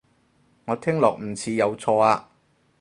[0.65, 2.31] 我聽落唔似有錯啊